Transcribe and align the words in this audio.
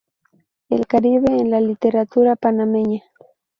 El 0.69 0.87
Caribe 0.87 1.37
en 1.39 1.51
la 1.51 1.61
literatura 1.61 2.35
panameña. 2.35 3.03